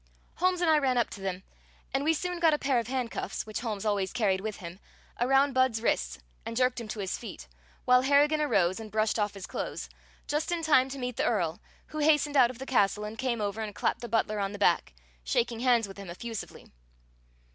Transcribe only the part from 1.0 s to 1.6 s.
to them,